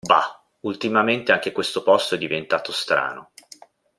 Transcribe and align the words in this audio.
Bah, 0.03 0.43
ultimamente 0.61 1.31
anche 1.31 1.51
questo 1.51 1.83
posto 1.83 2.15
è 2.15 2.17
diventato 2.17 2.71
strano. 2.71 3.33